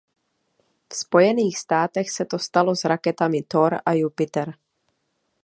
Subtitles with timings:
[0.91, 4.53] V Spojených státech se to stalo s raketami Thor a Jupiter.